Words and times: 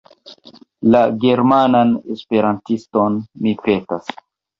La 0.93 1.01
»Germanan 1.23 1.91
Esperantiston« 2.15 3.21
mi 3.45 3.53
petas. 3.69 4.11